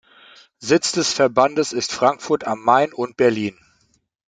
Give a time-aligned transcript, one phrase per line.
[0.57, 3.59] Sitz des Verbandes ist Frankfurt am Main und Berlin.